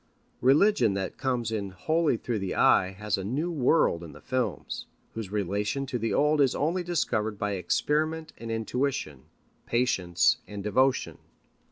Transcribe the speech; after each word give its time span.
Religion 0.41 0.95
that 0.95 1.19
comes 1.19 1.51
in 1.51 1.69
wholly 1.69 2.17
through 2.17 2.39
the 2.39 2.55
eye 2.55 2.89
has 2.93 3.19
a 3.19 3.23
new 3.23 3.51
world 3.51 4.03
in 4.03 4.13
the 4.13 4.19
films, 4.19 4.87
whose 5.13 5.31
relation 5.31 5.85
to 5.85 5.99
the 5.99 6.11
old 6.11 6.41
is 6.41 6.55
only 6.55 6.81
discovered 6.81 7.37
by 7.37 7.51
experiment 7.51 8.33
and 8.39 8.49
intuition, 8.49 9.25
patience 9.67 10.37
and 10.47 10.63
devotion. 10.63 11.19